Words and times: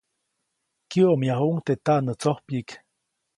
Kyäʼomyajuʼuŋ 0.89 1.57
teʼ 1.65 1.79
taʼnätsojpyiʼk. 1.85 2.69